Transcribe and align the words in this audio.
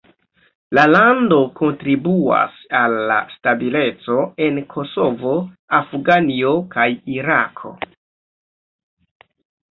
La 0.75 0.83
lando 0.91 1.35
kontribuas 1.57 2.55
al 2.79 2.95
la 3.11 3.17
stabileco 3.33 4.15
en 4.45 4.57
Kosovo, 4.71 5.33
Afganio 5.81 6.55
kaj 6.77 6.87
Irako. 7.17 7.75